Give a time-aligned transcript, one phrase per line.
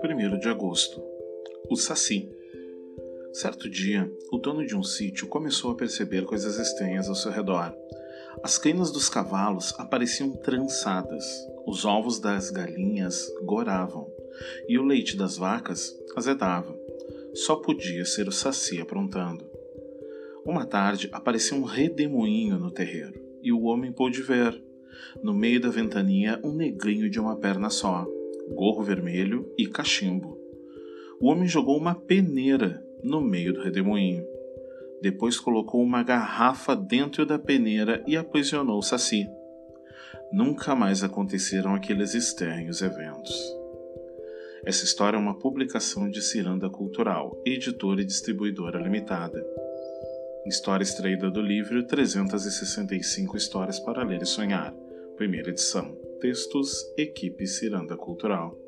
[0.00, 1.02] Primeiro de agosto.
[1.70, 2.28] O Saci.
[3.32, 7.74] Certo dia, o dono de um sítio começou a perceber coisas estranhas ao seu redor.
[8.42, 11.24] As crinas dos cavalos apareciam trançadas,
[11.66, 14.10] os ovos das galinhas goravam
[14.68, 16.76] e o leite das vacas azedava.
[17.34, 19.44] Só podia ser o Saci aprontando.
[20.44, 24.62] Uma tarde apareceu um redemoinho no terreiro e o homem pôde ver,
[25.22, 28.06] no meio da ventania, um negrinho de uma perna só,
[28.54, 30.38] gorro vermelho e cachimbo.
[31.20, 34.24] O homem jogou uma peneira no meio do redemoinho.
[35.00, 39.28] Depois colocou uma garrafa dentro da peneira e aprisionou o Saci.
[40.32, 43.34] Nunca mais aconteceram aqueles estranhos eventos.
[44.66, 49.44] Essa história é uma publicação de Ciranda Cultural, editora e distribuidora limitada.
[50.46, 54.74] História extraída do livro 365 Histórias para Ler e Sonhar,
[55.16, 55.94] primeira edição.
[56.20, 58.63] Textos, equipe Ciranda Cultural.